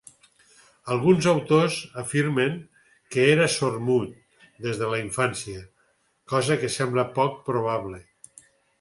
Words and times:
Alguns 0.93 1.27
autors 1.31 1.77
afirmen 2.03 2.57
que 3.15 3.27
era 3.35 3.47
sordmut 3.57 4.17
des 4.69 4.83
de 4.83 4.91
la 4.95 5.03
infància, 5.05 5.63
cosa 6.35 6.61
que 6.65 6.75
sembla 6.81 7.11
poc 7.21 7.43
probable. 7.53 8.07